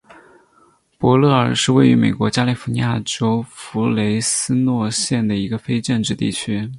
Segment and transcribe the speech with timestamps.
[0.97, 6.67] 伯勒尔是位于美国加利福尼亚州弗雷斯诺县的一个非建制地区。